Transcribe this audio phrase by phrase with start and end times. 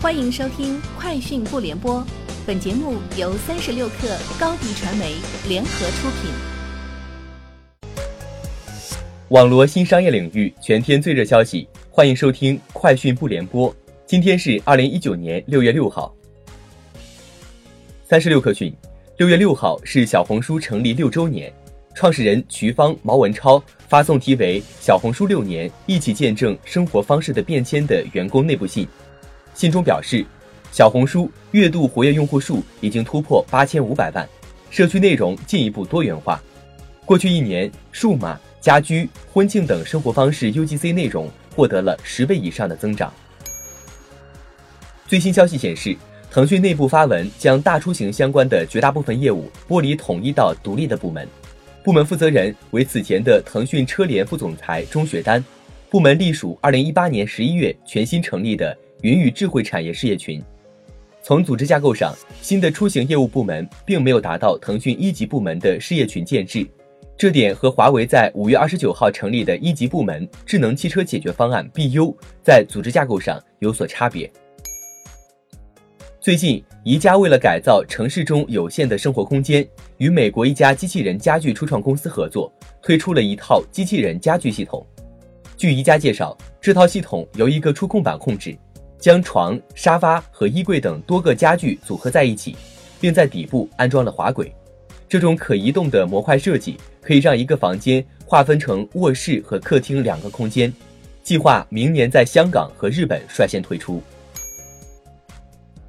[0.00, 1.96] 欢迎收听《快讯不联播》，
[2.46, 5.16] 本节目由三十六克高低传媒
[5.48, 6.30] 联合出品。
[9.30, 13.68] 网罗新商业领域全天最热消息，欢迎收听《快讯不联播》。
[14.06, 16.14] 今天是二零一九年六月六号。
[18.04, 18.72] 三十六克讯，
[19.16, 21.52] 六月六号是小红书成立六周年，
[21.92, 28.86] 创始人瞿芳、毛文超发送题为“小红书六年，一起见证生活方式的变迁”的员工内部信。
[29.58, 30.24] 信中表示，
[30.70, 34.24] 小红书月度活跃用户数已经突破八千五百万，
[34.70, 36.40] 社区内容进一步多元化。
[37.04, 43.12] 过去一年，数码、家居、婚庆等生活方式 UGC 内容获得了十倍以上的增长。
[45.08, 45.96] 最新消息显示，
[46.30, 51.26] 腾讯内部发文将大出行相关的绝大部分业务剥离统一到独立的部门，
[51.82, 55.44] 部门负责人为此前的腾讯车联副总裁钟雪丹，
[55.90, 58.78] 部门隶属二零一八年十一月全新成立的。
[59.02, 60.42] 云与智慧产业事业群，
[61.22, 62.12] 从组织架构上，
[62.42, 66.66] 新的出行业务部门并没有达到腾讯一级部门的事业群建制，
[67.16, 74.28] 这点和华为在五月二十九号成立的一级部门智能汽车解决方案 BU 在组织架构上有所差别。
[76.20, 79.66] 最近，宜家为了改造城市中有限的生活空间，
[79.98, 84.84] 与美国一家机器人家具初创公司合作，推出了一套机器人家具系统。
[85.56, 88.56] 据宜家介绍，这套系统由一个触控板控制。
[88.98, 92.56] 将床、沙发和衣柜等多个家具组合在一起，
[93.00, 94.52] 并在底部安装了滑轨。
[95.08, 100.72] 这种可移动的模块设计可以让一个房间划分成卧室和客厅两个空间。
[101.22, 104.02] 计划明年在香港和日本率先推出。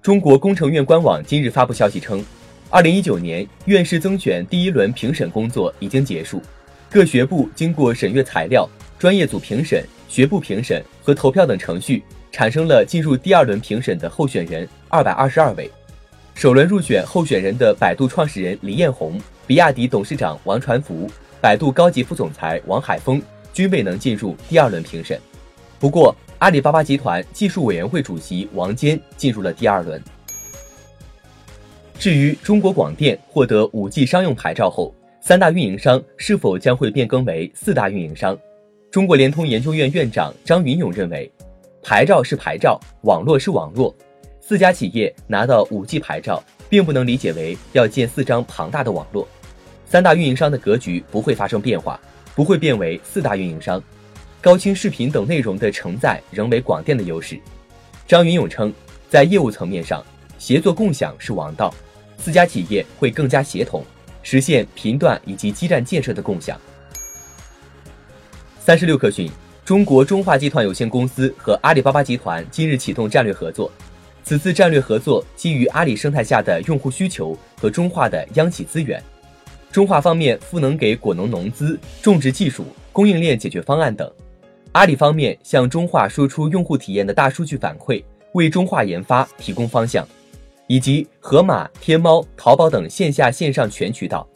[0.00, 2.24] 中国工程院官网今日发布消息称，
[2.70, 6.40] 二零一九年院士增选第一轮评审工作已经结束，
[6.90, 12.02] 各学部经过审阅材料、专业组评审、学部评审和投票等程序。
[12.34, 15.70] 产生了进入第二轮评审的候选人二百二十二位，
[16.34, 21.08] 首轮入选候选人的百度创始人李彦宏、比亚迪董事长王传福、
[21.40, 25.16] 百度高级副总裁王海峰均未能进入第二轮评审。
[25.78, 30.02] 不过，阿里巴巴集团技术委员会主席王坚进入了第二轮。
[32.00, 38.36] 至于中国广电获得五 G 商用牌照后，三大运营商是否将会变更为四大运营商？
[38.90, 41.30] 中国联通研究院院长张云勇认为。
[41.84, 43.94] 牌照是牌照，网络是网络。
[44.40, 49.28] 四家企业拿到五 G 牌照，并不能理解为要建四张庞大的网络。
[49.84, 52.00] 三大运营商的格局不会发生变化，
[52.34, 53.82] 不会变为四大运营商。
[54.40, 57.38] 高清视频等内容的承载仍为广电的优势。
[58.08, 58.72] 张云勇称，
[59.10, 60.02] 在业务层面上，
[60.38, 61.72] 协作共享是王道。
[62.16, 63.84] 四家企业会更加协同，
[64.22, 66.58] 实现频段以及基站建设的共享。
[68.58, 69.30] 三十六氪讯。
[69.64, 73.72] 中国中化集团有限公司和阿里巴巴集团今日启动战略合作。
[74.22, 79.02] 此次战略合作基于阿里生态下的用户需求和中化的央企资源。
[79.72, 84.06] 中化方面赋能给果农农资、种植技术、供应链解决方案等；
[84.72, 90.06] 阿里方面向中化输出用户体验的大数据反馈，为中化研发提供方向，
[90.66, 94.28] 以及盒马、天猫、淘宝等线下线上全渠道。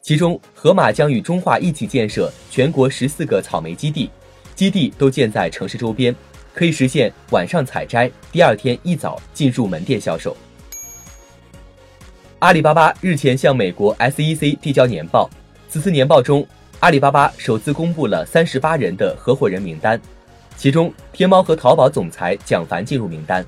[0.00, 4.08] 其中，盒马将与中化一起建设全国十四个草莓基地。
[4.58, 6.12] 基地都建在城市周边，
[6.52, 10.36] 可以实现晚上采摘，第二天一早进入门店销售。
[12.40, 15.30] 阿里巴巴日前向美国 SEC 递交年报，
[15.68, 16.44] 此次年报中，
[16.80, 20.00] 阿里巴巴首次公布了三十八人的合伙人名单，
[20.56, 23.46] 其中天猫和淘宝总裁蒋凡进入名单。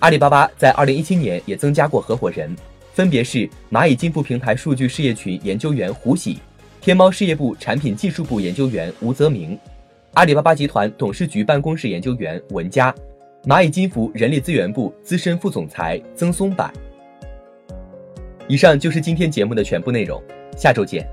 [0.00, 2.52] 阿里巴巴在二零一七年也增加过合伙人，
[2.92, 6.40] 分别是蚂蚁金服平台数据事业群研究员胡喜，
[6.80, 9.56] 天猫事业部产品技术部研究员吴泽明。
[10.14, 12.92] 阿里巴巴集团董事局办公室研究员文佳，
[13.44, 16.68] 蚂蚁金服人力资源部资深副总裁曾松柏。
[18.48, 20.20] 以上就是今天节目的全部内容，
[20.56, 21.08] 下周见。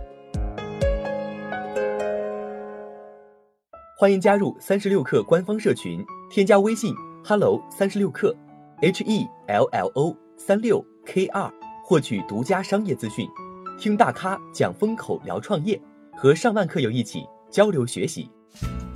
[3.96, 6.92] 欢迎加入三十六氪官方社群，添加微信
[7.24, 8.36] hello 三十六氪
[8.82, 11.48] ，h e l l o 三六 k 二，
[11.86, 13.28] 获取独家商业资讯，
[13.80, 15.80] 听大咖讲风口，聊创业，
[16.16, 18.28] 和上万客友一起交流学习。